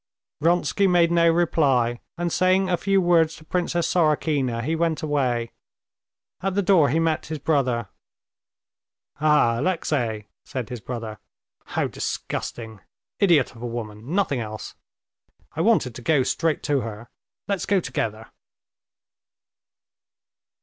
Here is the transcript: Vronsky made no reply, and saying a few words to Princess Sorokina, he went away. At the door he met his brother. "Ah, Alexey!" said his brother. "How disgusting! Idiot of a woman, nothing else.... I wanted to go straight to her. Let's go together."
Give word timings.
Vronsky 0.39 0.87
made 0.87 1.11
no 1.11 1.29
reply, 1.29 1.99
and 2.17 2.33
saying 2.33 2.67
a 2.71 2.75
few 2.75 2.99
words 2.99 3.35
to 3.35 3.45
Princess 3.45 3.87
Sorokina, 3.87 4.63
he 4.63 4.75
went 4.75 5.03
away. 5.03 5.51
At 6.41 6.55
the 6.55 6.63
door 6.63 6.89
he 6.89 6.97
met 6.99 7.27
his 7.27 7.37
brother. 7.37 7.87
"Ah, 9.19 9.59
Alexey!" 9.59 10.27
said 10.43 10.69
his 10.69 10.79
brother. 10.81 11.19
"How 11.65 11.85
disgusting! 11.85 12.79
Idiot 13.19 13.53
of 13.55 13.61
a 13.61 13.67
woman, 13.67 14.15
nothing 14.15 14.39
else.... 14.39 14.73
I 15.55 15.61
wanted 15.61 15.93
to 15.93 16.01
go 16.01 16.23
straight 16.23 16.63
to 16.63 16.81
her. 16.81 17.11
Let's 17.47 17.67
go 17.67 17.79
together." 17.79 18.31